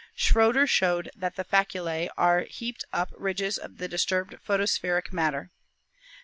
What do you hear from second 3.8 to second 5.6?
disturbed photospheric matter.